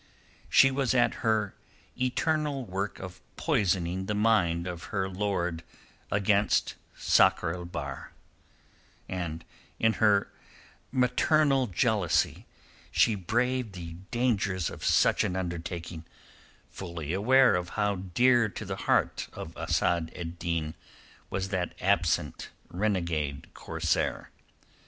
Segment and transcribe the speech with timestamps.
[0.49, 1.53] She was at her
[1.95, 5.61] eternal work of poisoning the mind of her lord
[6.11, 8.11] against Sakr el Bahr,
[9.07, 9.45] and
[9.77, 10.33] in her
[10.91, 12.47] maternal jealousy
[12.91, 16.05] she braved the dangers of such an undertaking,
[16.71, 20.73] fully aware of how dear to the heart of Asad ed Din
[21.29, 24.31] was that absent renegade corsair.